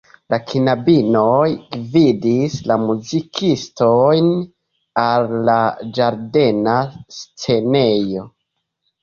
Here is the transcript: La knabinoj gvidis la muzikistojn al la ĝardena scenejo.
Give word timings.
La 0.33 0.37
knabinoj 0.51 1.49
gvidis 1.81 2.55
la 2.71 2.77
muzikistojn 2.85 4.33
al 5.05 5.29
la 5.51 5.59
ĝardena 5.99 6.75
scenejo. 7.21 8.27